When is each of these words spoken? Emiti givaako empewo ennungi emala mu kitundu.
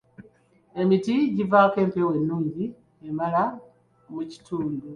Emiti 0.81 1.15
givaako 1.35 1.77
empewo 1.85 2.11
ennungi 2.19 2.65
emala 3.07 3.43
mu 4.13 4.21
kitundu. 4.31 4.87